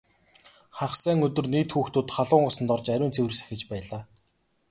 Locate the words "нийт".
1.53-1.69